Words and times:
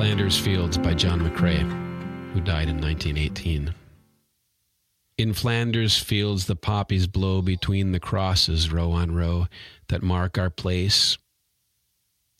Flanders 0.00 0.38
Fields 0.38 0.78
by 0.78 0.94
John 0.94 1.20
McCrae, 1.20 1.60
who 2.32 2.40
died 2.40 2.70
in 2.70 2.80
1918. 2.80 3.74
In 5.18 5.34
Flanders 5.34 5.98
fields 5.98 6.46
the 6.46 6.56
poppies 6.56 7.06
blow 7.06 7.42
between 7.42 7.92
the 7.92 8.00
crosses, 8.00 8.72
row 8.72 8.92
on 8.92 9.14
row, 9.14 9.46
that 9.88 10.02
mark 10.02 10.38
our 10.38 10.48
place. 10.48 11.18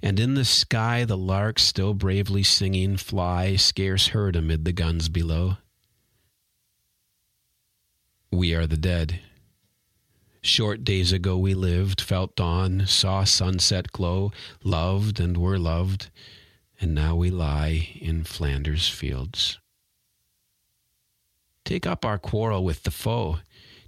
And 0.03 0.19
in 0.19 0.37
the 0.37 0.47
sky 0.47 1.05
the 1.05 1.19
larks, 1.19 1.63
still 1.63 1.93
bravely 1.93 2.43
singing, 2.43 2.97
fly, 2.97 3.57
scarce 3.57 4.07
heard 4.07 4.37
amid 4.37 4.65
the 4.65 4.73
guns 4.73 5.11
below. 5.11 5.59
We 8.33 8.55
are 8.55 8.67
the 8.67 8.79
dead. 8.79 9.21
Short 10.41 10.83
days 10.83 11.13
ago 11.13 11.37
we 11.37 11.53
lived, 11.53 12.01
felt 12.01 12.37
dawn, 12.37 12.85
saw 12.87 13.25
sunset 13.25 13.93
glow, 13.93 14.33
loved 14.65 15.21
and 15.21 15.37
were 15.37 15.59
loved, 15.59 16.09
and 16.81 16.95
now 16.95 17.15
we 17.15 17.31
lie 17.31 17.89
in 18.01 18.25
Flanders 18.25 18.89
fields. 18.89 19.59
Take 21.65 21.87
up 21.87 22.05
our 22.05 22.19
quarrel 22.19 22.65
with 22.65 22.85
the 22.85 22.91
foe. 22.91 23.39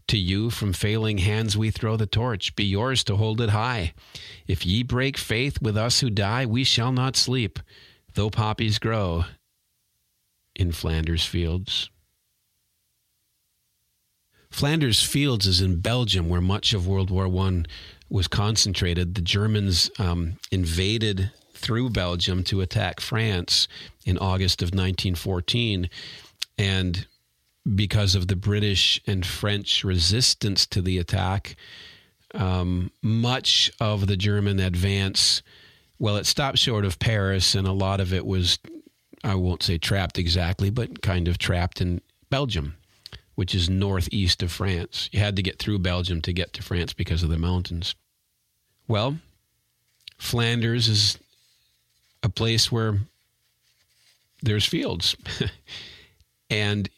To 0.08 0.18
you 0.18 0.50
from 0.50 0.72
failing 0.72 1.18
hands 1.18 1.56
we 1.56 1.70
throw 1.70 1.96
the 1.96 2.06
torch, 2.06 2.54
be 2.54 2.64
yours 2.64 3.02
to 3.04 3.16
hold 3.16 3.40
it 3.40 3.50
high. 3.50 3.94
If 4.46 4.66
ye 4.66 4.82
break 4.82 5.16
faith 5.16 5.62
with 5.62 5.76
us 5.76 6.00
who 6.00 6.10
die, 6.10 6.44
we 6.44 6.64
shall 6.64 6.92
not 6.92 7.16
sleep, 7.16 7.58
though 8.14 8.28
poppies 8.28 8.78
grow 8.78 9.24
in 10.54 10.72
Flanders 10.72 11.24
fields. 11.24 11.88
Flanders 14.50 15.02
Fields 15.02 15.46
is 15.46 15.62
in 15.62 15.80
Belgium, 15.80 16.28
where 16.28 16.42
much 16.42 16.74
of 16.74 16.86
World 16.86 17.10
War 17.10 17.26
I 17.26 17.62
was 18.10 18.28
concentrated. 18.28 19.14
The 19.14 19.22
Germans 19.22 19.90
um, 19.98 20.36
invaded 20.50 21.32
through 21.62 21.90
Belgium 21.90 22.42
to 22.44 22.60
attack 22.60 23.00
France 23.00 23.68
in 24.04 24.18
August 24.18 24.62
of 24.62 24.68
1914. 24.68 25.88
And 26.58 27.06
because 27.74 28.14
of 28.14 28.28
the 28.28 28.36
British 28.36 29.00
and 29.06 29.24
French 29.24 29.84
resistance 29.84 30.66
to 30.66 30.82
the 30.82 30.98
attack, 30.98 31.56
um, 32.34 32.90
much 33.02 33.70
of 33.80 34.06
the 34.06 34.16
German 34.16 34.60
advance, 34.60 35.42
well, 35.98 36.16
it 36.16 36.26
stopped 36.26 36.58
short 36.58 36.84
of 36.84 36.98
Paris, 36.98 37.54
and 37.54 37.66
a 37.66 37.72
lot 37.72 38.00
of 38.00 38.12
it 38.12 38.26
was, 38.26 38.58
I 39.22 39.36
won't 39.36 39.62
say 39.62 39.78
trapped 39.78 40.18
exactly, 40.18 40.68
but 40.70 41.02
kind 41.02 41.28
of 41.28 41.38
trapped 41.38 41.80
in 41.80 42.00
Belgium 42.28 42.74
which 43.34 43.54
is 43.54 43.70
northeast 43.70 44.42
of 44.42 44.52
France. 44.52 45.08
You 45.12 45.20
had 45.20 45.36
to 45.36 45.42
get 45.42 45.58
through 45.58 45.78
Belgium 45.78 46.20
to 46.22 46.32
get 46.32 46.52
to 46.54 46.62
France 46.62 46.92
because 46.92 47.22
of 47.22 47.30
the 47.30 47.38
mountains. 47.38 47.94
Well, 48.86 49.18
Flanders 50.18 50.88
is 50.88 51.18
a 52.22 52.28
place 52.28 52.70
where 52.70 52.98
there's 54.42 54.66
fields. 54.66 55.16
and 56.50 56.88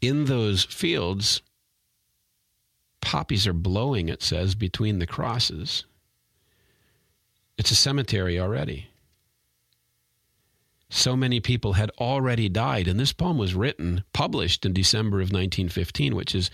in 0.00 0.26
those 0.26 0.64
fields, 0.64 1.42
poppies 3.00 3.46
are 3.46 3.52
blowing, 3.52 4.08
it 4.08 4.22
says, 4.22 4.54
between 4.54 4.98
the 4.98 5.06
crosses. 5.06 5.84
It's 7.56 7.70
a 7.70 7.76
cemetery 7.76 8.38
already 8.40 8.88
so 10.94 11.16
many 11.16 11.40
people 11.40 11.72
had 11.72 11.90
already 11.98 12.48
died. 12.48 12.86
And 12.86 12.98
this 13.00 13.12
poem 13.12 13.36
was 13.36 13.54
written, 13.54 14.04
published 14.12 14.64
in 14.64 14.72
December 14.72 15.18
of 15.18 15.32
1915, 15.32 16.14
which 16.14 16.34
is 16.34 16.50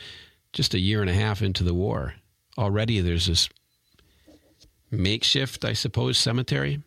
just 0.52 0.72
a 0.72 0.78
year 0.78 1.02
and 1.02 1.10
a 1.10 1.14
half 1.14 1.42
into 1.42 1.62
the 1.62 1.74
war. 1.74 2.14
Already 2.56 3.00
there's 3.00 3.26
this 3.26 3.50
makeshift, 4.90 5.64
I 5.64 5.74
suppose, 5.74 6.16
cemetery. 6.16 6.82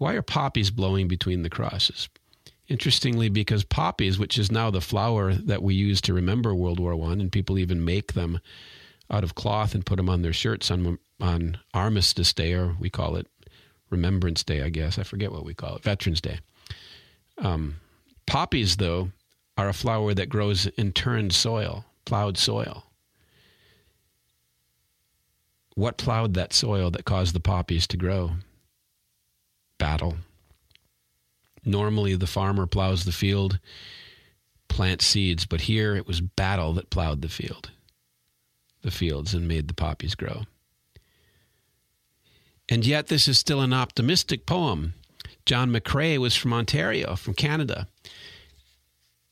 Why 0.00 0.14
are 0.14 0.22
poppies 0.22 0.70
blowing 0.70 1.08
between 1.08 1.42
the 1.42 1.50
crosses? 1.50 2.08
Interestingly, 2.68 3.28
because 3.28 3.64
poppies, 3.64 4.18
which 4.18 4.38
is 4.38 4.50
now 4.50 4.70
the 4.70 4.80
flower 4.80 5.34
that 5.34 5.62
we 5.62 5.74
use 5.74 6.00
to 6.00 6.14
remember 6.14 6.54
World 6.54 6.80
War 6.80 6.96
One, 6.96 7.20
and 7.20 7.30
people 7.30 7.58
even 7.58 7.84
make 7.84 8.14
them 8.14 8.40
out 9.10 9.24
of 9.24 9.34
cloth 9.34 9.74
and 9.74 9.84
put 9.84 9.96
them 9.96 10.08
on 10.08 10.22
their 10.22 10.32
shirts 10.32 10.70
on 10.70 10.98
on 11.20 11.58
Armistice 11.74 12.32
Day, 12.32 12.54
or 12.54 12.74
we 12.80 12.88
call 12.88 13.14
it 13.16 13.26
Remembrance 13.90 14.42
Day, 14.42 14.62
I 14.62 14.70
guess. 14.70 14.98
I 14.98 15.02
forget 15.02 15.32
what 15.32 15.44
we 15.44 15.52
call 15.52 15.76
it. 15.76 15.82
Veterans 15.82 16.22
Day. 16.22 16.38
Um, 17.36 17.76
poppies, 18.26 18.78
though, 18.78 19.10
are 19.58 19.68
a 19.68 19.74
flower 19.74 20.14
that 20.14 20.30
grows 20.30 20.66
in 20.78 20.92
turned 20.92 21.34
soil, 21.34 21.84
plowed 22.06 22.38
soil. 22.38 22.84
What 25.74 25.98
plowed 25.98 26.32
that 26.34 26.54
soil 26.54 26.90
that 26.92 27.04
caused 27.04 27.34
the 27.34 27.40
poppies 27.40 27.86
to 27.88 27.98
grow? 27.98 28.36
Battle. 30.00 30.16
Normally, 31.62 32.14
the 32.16 32.26
farmer 32.26 32.66
plows 32.66 33.04
the 33.04 33.12
field, 33.12 33.58
plants 34.66 35.04
seeds, 35.04 35.44
but 35.44 35.62
here 35.62 35.94
it 35.94 36.06
was 36.06 36.22
battle 36.22 36.72
that 36.74 36.88
plowed 36.88 37.20
the 37.20 37.28
field, 37.28 37.70
the 38.80 38.90
fields, 38.90 39.34
and 39.34 39.46
made 39.46 39.68
the 39.68 39.74
poppies 39.74 40.14
grow. 40.14 40.44
And 42.66 42.86
yet, 42.86 43.08
this 43.08 43.28
is 43.28 43.38
still 43.38 43.60
an 43.60 43.74
optimistic 43.74 44.46
poem. 44.46 44.94
John 45.44 45.70
McCrae 45.70 46.16
was 46.16 46.34
from 46.34 46.54
Ontario, 46.54 47.14
from 47.14 47.34
Canada, 47.34 47.86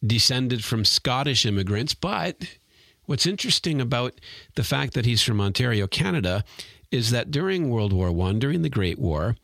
descended 0.06 0.62
from 0.64 0.84
Scottish 0.84 1.46
immigrants. 1.46 1.94
But 1.94 2.58
what's 3.06 3.26
interesting 3.26 3.80
about 3.80 4.20
the 4.54 4.64
fact 4.64 4.92
that 4.92 5.06
he's 5.06 5.22
from 5.22 5.40
Ontario, 5.40 5.86
Canada, 5.86 6.44
is 6.90 7.10
that 7.10 7.30
during 7.30 7.70
World 7.70 7.94
War 7.94 8.10
I, 8.28 8.32
during 8.34 8.60
the 8.60 8.68
Great 8.68 8.98
War, 8.98 9.34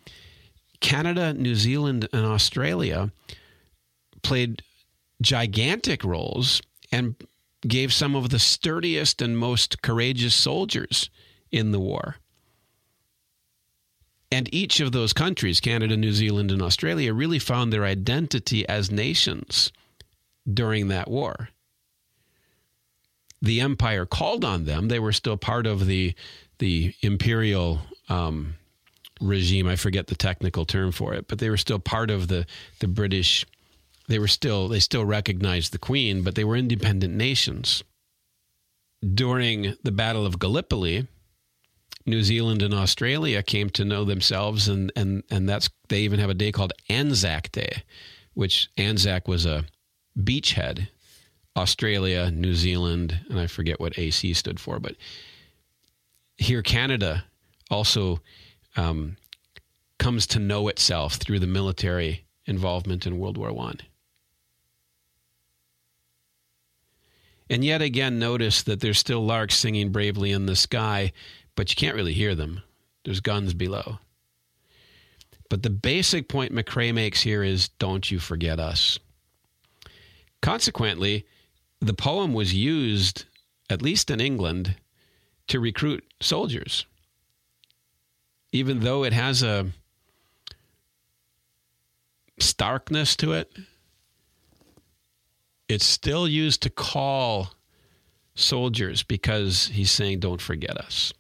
Canada, 0.80 1.32
New 1.32 1.54
Zealand, 1.54 2.08
and 2.12 2.24
Australia 2.24 3.10
played 4.22 4.62
gigantic 5.22 6.04
roles 6.04 6.60
and 6.92 7.14
gave 7.66 7.92
some 7.92 8.14
of 8.14 8.30
the 8.30 8.38
sturdiest 8.38 9.22
and 9.22 9.38
most 9.38 9.82
courageous 9.82 10.34
soldiers 10.34 11.08
in 11.50 11.70
the 11.70 11.80
war. 11.80 12.16
And 14.30 14.52
each 14.52 14.80
of 14.80 14.92
those 14.92 15.12
countries, 15.12 15.60
Canada, 15.60 15.96
New 15.96 16.12
Zealand, 16.12 16.50
and 16.50 16.60
Australia, 16.60 17.14
really 17.14 17.38
found 17.38 17.72
their 17.72 17.84
identity 17.84 18.68
as 18.68 18.90
nations 18.90 19.70
during 20.52 20.88
that 20.88 21.08
war. 21.08 21.50
The 23.40 23.60
empire 23.60 24.06
called 24.06 24.44
on 24.44 24.64
them. 24.64 24.88
They 24.88 24.98
were 24.98 25.12
still 25.12 25.36
part 25.36 25.66
of 25.66 25.86
the 25.86 26.14
the 26.58 26.94
imperial 27.00 27.80
um, 28.08 28.54
regime. 29.20 29.66
I 29.66 29.76
forget 29.76 30.06
the 30.06 30.14
technical 30.14 30.64
term 30.64 30.92
for 30.92 31.14
it, 31.14 31.28
but 31.28 31.38
they 31.38 31.50
were 31.50 31.56
still 31.56 31.78
part 31.78 32.10
of 32.10 32.28
the 32.28 32.46
the 32.80 32.88
British. 32.88 33.46
They 34.08 34.18
were 34.18 34.28
still 34.28 34.68
they 34.68 34.80
still 34.80 35.04
recognized 35.04 35.72
the 35.72 35.78
Queen, 35.78 36.22
but 36.22 36.34
they 36.34 36.44
were 36.44 36.56
independent 36.56 37.14
nations. 37.14 37.82
During 39.14 39.74
the 39.82 39.92
Battle 39.92 40.24
of 40.24 40.38
Gallipoli, 40.38 41.06
New 42.06 42.22
Zealand 42.22 42.62
and 42.62 42.74
Australia 42.74 43.42
came 43.42 43.70
to 43.70 43.84
know 43.84 44.04
themselves, 44.04 44.68
and 44.68 44.92
and 44.96 45.22
and 45.30 45.48
that's 45.48 45.70
they 45.88 46.00
even 46.00 46.20
have 46.20 46.30
a 46.30 46.34
day 46.34 46.52
called 46.52 46.72
Anzac 46.88 47.52
Day, 47.52 47.82
which 48.34 48.68
Anzac 48.76 49.28
was 49.28 49.46
a 49.46 49.64
beachhead. 50.18 50.88
Australia, 51.56 52.32
New 52.32 52.54
Zealand, 52.54 53.20
and 53.30 53.38
I 53.38 53.46
forget 53.46 53.78
what 53.78 53.96
AC 53.96 54.34
stood 54.34 54.58
for, 54.58 54.80
but 54.80 54.96
here 56.36 56.62
Canada 56.62 57.24
also 57.70 58.20
um, 58.76 59.16
comes 59.98 60.26
to 60.28 60.38
know 60.38 60.68
itself 60.68 61.14
through 61.14 61.38
the 61.38 61.46
military 61.46 62.24
involvement 62.46 63.06
in 63.06 63.18
World 63.18 63.38
War 63.38 63.52
One. 63.52 63.78
And 67.50 67.64
yet 67.64 67.82
again, 67.82 68.18
notice 68.18 68.62
that 68.62 68.80
there's 68.80 68.98
still 68.98 69.24
larks 69.24 69.54
singing 69.54 69.90
bravely 69.90 70.32
in 70.32 70.46
the 70.46 70.56
sky 70.56 71.12
but 71.56 71.70
you 71.70 71.76
can't 71.76 71.96
really 71.96 72.12
hear 72.12 72.34
them. 72.34 72.62
There's 73.04 73.20
guns 73.20 73.54
below. 73.54 73.98
But 75.50 75.62
the 75.62 75.70
basic 75.70 76.28
point 76.28 76.52
McCrae 76.52 76.92
makes 76.94 77.22
here 77.22 77.42
is 77.42 77.68
don't 77.68 78.10
you 78.10 78.18
forget 78.18 78.58
us. 78.58 78.98
Consequently, 80.40 81.26
the 81.80 81.94
poem 81.94 82.32
was 82.32 82.54
used, 82.54 83.24
at 83.70 83.82
least 83.82 84.10
in 84.10 84.20
England, 84.20 84.76
to 85.48 85.60
recruit 85.60 86.04
soldiers. 86.20 86.86
Even 88.54 88.78
though 88.78 89.02
it 89.02 89.12
has 89.12 89.42
a 89.42 89.66
starkness 92.38 93.16
to 93.16 93.32
it, 93.32 93.52
it's 95.68 95.84
still 95.84 96.28
used 96.28 96.62
to 96.62 96.70
call 96.70 97.52
soldiers 98.36 99.02
because 99.02 99.66
he's 99.72 99.90
saying, 99.90 100.20
don't 100.20 100.40
forget 100.40 100.76
us. 100.76 101.12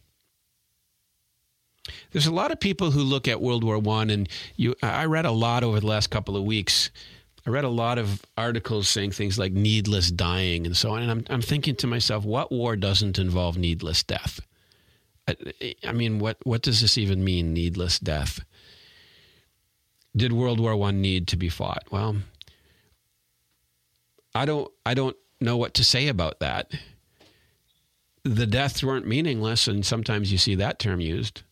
There's 2.12 2.28
a 2.28 2.32
lot 2.32 2.52
of 2.52 2.60
people 2.60 2.92
who 2.92 3.00
look 3.00 3.26
at 3.26 3.40
World 3.40 3.64
War 3.64 3.80
One, 3.80 4.10
and 4.10 4.28
you. 4.54 4.76
I 4.80 5.06
read 5.06 5.26
a 5.26 5.32
lot 5.32 5.64
over 5.64 5.80
the 5.80 5.88
last 5.88 6.10
couple 6.10 6.36
of 6.36 6.44
weeks. 6.44 6.92
I 7.44 7.50
read 7.50 7.64
a 7.64 7.68
lot 7.68 7.98
of 7.98 8.22
articles 8.38 8.88
saying 8.88 9.10
things 9.10 9.40
like 9.40 9.52
needless 9.52 10.12
dying 10.12 10.66
and 10.66 10.76
so 10.76 10.92
on, 10.92 11.02
and 11.02 11.10
I'm 11.10 11.24
I'm 11.28 11.42
thinking 11.42 11.74
to 11.76 11.88
myself, 11.88 12.24
what 12.24 12.52
war 12.52 12.76
doesn't 12.76 13.18
involve 13.18 13.58
needless 13.58 14.04
death? 14.04 14.40
I, 15.26 15.74
I 15.86 15.92
mean, 15.92 16.18
what 16.18 16.38
what 16.44 16.62
does 16.62 16.80
this 16.80 16.98
even 16.98 17.24
mean, 17.24 17.52
needless 17.52 17.98
death? 17.98 18.40
Did 20.16 20.32
World 20.32 20.60
War 20.60 20.76
One 20.76 21.00
need 21.00 21.28
to 21.28 21.36
be 21.36 21.48
fought? 21.48 21.84
Well, 21.90 22.16
I 24.34 24.44
don't 24.44 24.70
I 24.84 24.94
don't 24.94 25.16
know 25.40 25.56
what 25.56 25.74
to 25.74 25.84
say 25.84 26.08
about 26.08 26.40
that. 26.40 26.72
The 28.22 28.46
deaths 28.46 28.82
weren't 28.82 29.06
meaningless, 29.06 29.68
and 29.68 29.84
sometimes 29.84 30.32
you 30.32 30.38
see 30.38 30.54
that 30.54 30.78
term 30.78 31.00
used. 31.00 31.42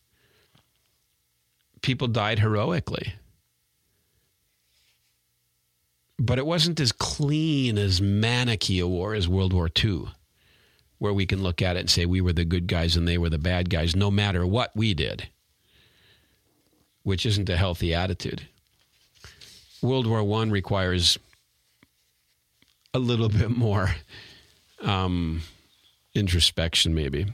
People 1.81 2.07
died 2.07 2.39
heroically. 2.39 3.13
But 6.17 6.37
it 6.37 6.45
wasn't 6.45 6.79
as 6.79 6.91
clean 6.91 7.77
as 7.77 7.99
Manichean 7.99 8.81
a 8.83 8.87
war 8.87 9.13
as 9.13 9.27
World 9.27 9.51
War 9.51 9.69
II, 9.83 10.05
where 11.03 11.13
we 11.13 11.25
can 11.25 11.43
look 11.43 11.61
at 11.61 11.75
it 11.75 11.81
and 11.81 11.89
say 11.89 12.05
we 12.05 12.21
were 12.21 12.31
the 12.31 12.45
good 12.45 12.65
guys 12.65 12.95
and 12.95 13.05
they 13.05 13.17
were 13.17 13.29
the 13.29 13.37
bad 13.37 13.69
guys, 13.69 13.93
no 13.93 14.09
matter 14.09 14.47
what 14.47 14.73
we 14.73 14.93
did, 14.93 15.27
which 17.03 17.25
isn't 17.25 17.49
a 17.49 17.57
healthy 17.57 17.93
attitude. 17.93 18.47
World 19.81 20.07
War 20.07 20.21
I 20.39 20.45
requires 20.45 21.19
a 22.93 22.99
little 22.99 23.27
bit 23.27 23.49
more 23.49 23.93
um, 24.81 25.41
introspection, 26.15 26.95
maybe. 26.95 27.25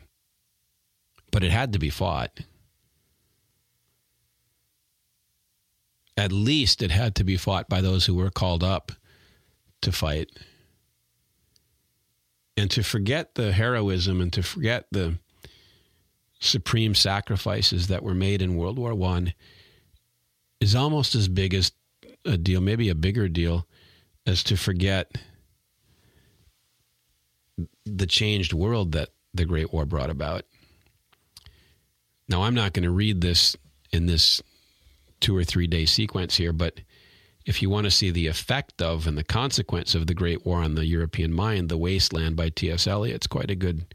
But 1.32 1.44
it 1.44 1.52
had 1.52 1.74
to 1.74 1.80
be 1.80 1.92
fought. 1.92 2.40
At 6.18 6.32
least 6.32 6.82
it 6.82 6.90
had 6.90 7.14
to 7.18 7.24
be 7.24 7.38
fought 7.38 7.70
by 7.70 7.82
those 7.82 8.08
who 8.08 8.16
were 8.16 8.32
called 8.32 8.64
up 8.64 8.92
to 9.82 9.92
fight. 9.92 10.32
And 12.60 12.70
to 12.72 12.84
forget 12.84 13.36
the 13.36 13.54
heroism 13.54 14.20
and 14.20 14.34
to 14.34 14.44
forget 14.44 14.88
the 14.92 15.18
supreme 16.42 16.94
sacrifices 16.94 17.88
that 17.88 18.04
were 18.04 18.14
made 18.14 18.42
in 18.42 18.58
World 18.58 18.78
War 18.78 18.94
One 18.94 19.34
is 20.60 20.76
almost 20.76 21.16
as 21.16 21.30
big 21.30 21.54
as 21.54 21.72
a 22.26 22.36
deal, 22.36 22.60
maybe 22.60 22.90
a 22.90 22.96
bigger 22.96 23.30
deal, 23.30 23.66
as 24.28 24.44
to 24.44 24.58
forget 24.58 25.18
the 27.86 28.06
changed 28.06 28.52
world 28.52 28.92
that 28.92 29.08
the 29.34 29.46
Great 29.46 29.72
War 29.72 29.86
brought 29.86 30.10
about. 30.10 30.44
Now, 32.28 32.44
I'm 32.44 32.56
not 32.56 32.74
going 32.74 32.84
to 32.84 32.92
read 32.92 33.22
this 33.22 33.56
in 33.94 34.06
this 34.06 34.42
two 35.22 35.34
or 35.34 35.46
three 35.46 35.68
day 35.68 35.86
sequence 35.86 36.36
here, 36.36 36.52
but 36.52 36.82
if 37.50 37.64
you 37.64 37.70
want 37.70 37.86
to 37.86 37.92
see 37.92 38.12
the 38.12 38.28
effect 38.28 38.80
of 38.80 39.08
and 39.08 39.18
the 39.18 39.24
consequence 39.24 39.96
of 39.96 40.06
the 40.06 40.14
Great 40.14 40.46
War 40.46 40.62
on 40.62 40.76
the 40.76 40.86
European 40.86 41.34
mind, 41.34 41.68
The 41.68 41.80
Wasteland 41.80 42.36
by 42.36 42.50
T.S. 42.50 42.86
Eliot, 42.86 43.16
it's 43.16 43.26
quite 43.26 43.50
a 43.50 43.56
good 43.56 43.86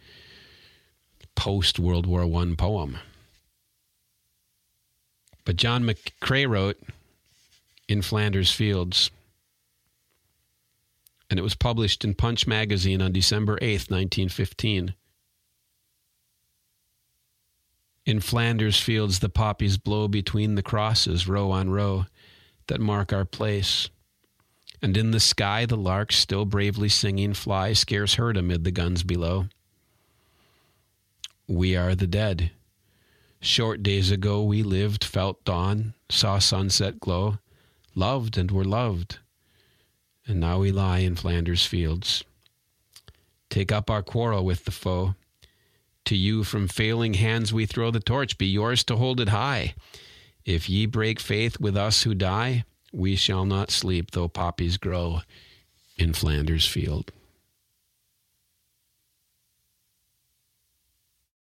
post 1.37 1.79
World 1.79 2.05
War 2.05 2.25
I 2.25 2.55
poem. 2.59 2.99
But 5.45 5.55
John 5.55 5.85
McCrae 5.85 6.49
wrote 6.49 6.81
In 7.87 8.03
Flanders 8.03 8.51
Fields, 8.51 9.13
and 11.31 11.39
it 11.39 11.45
was 11.45 11.55
published 11.55 12.05
in 12.05 12.15
Punch 12.15 12.49
magazine 12.49 13.01
on 13.01 13.13
December 13.13 13.57
8th, 13.59 13.89
1915. 13.89 14.95
In 18.05 18.19
Flanders 18.19 18.81
fields 18.81 19.21
the 19.21 19.29
poppies 19.29 19.79
blow 19.79 20.09
between 20.09 20.57
the 20.57 20.63
crosses, 20.63 21.29
row 21.29 21.53
on 21.53 21.71
row, 21.71 22.07
that 22.67 22.81
mark 22.81 23.13
our 23.13 23.25
place. 23.25 23.89
And 24.83 24.97
in 24.97 25.11
the 25.11 25.21
sky 25.21 25.67
the 25.67 25.77
larks, 25.77 26.17
still 26.17 26.45
bravely 26.45 26.89
singing, 26.89 27.35
fly 27.35 27.73
scarce 27.73 28.15
heard 28.15 28.37
amid 28.37 28.65
the 28.65 28.71
guns 28.71 29.03
below. 29.03 29.47
We 31.47 31.77
are 31.77 31.95
the 31.95 32.07
dead. 32.07 32.51
Short 33.41 33.83
days 33.83 34.11
ago 34.11 34.43
we 34.43 34.63
lived, 34.63 35.05
felt 35.05 35.45
dawn, 35.45 35.95
saw 36.09 36.39
sunset 36.39 37.01
glow, 37.01 37.39
loved 37.95 38.39
and 38.39 38.51
were 38.51 38.65
loved 38.65 39.19
and 40.27 40.41
now 40.41 40.59
we 40.61 40.73
lie 40.73 40.99
in 40.99 41.17
Flanders 41.17 41.67
fields. 41.67 42.25
Take 43.51 43.71
up 43.71 43.91
our 43.91 44.03
quarrel 44.03 44.45
with 44.45 44.65
the 44.65 44.71
foe. 44.71 45.15
To 46.07 46.17
you 46.17 46.45
from 46.45 46.69
failing 46.69 47.15
hands 47.15 47.53
we 47.53 47.67
throw 47.67 47.91
the 47.91 48.01
torch, 48.01 48.37
be 48.37 48.47
yours 48.47 48.85
to 48.85 48.97
hold 48.97 49.21
it 49.21 49.29
high. 49.29 49.75
If 50.45 50.69
ye 50.69 50.87
break 50.87 51.21
faith 51.21 51.59
with 51.59 51.77
us 51.77 52.03
who 52.03 52.15
die, 52.15 52.65
we 52.93 53.17
shall 53.17 53.45
not 53.45 53.71
sleep 53.71 54.11
though 54.11 54.29
poppies 54.29 54.77
grow 54.77 55.21
in 55.97 56.13
Flanders 56.13 56.67
field. 56.67 57.13